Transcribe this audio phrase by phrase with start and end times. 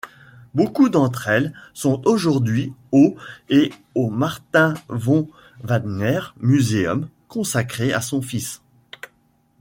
[0.55, 3.15] Beaucoup d'entre elles sont aujourd'hui au
[3.49, 8.63] et au Martin-von-Wagner-Museum, consacré à son fils.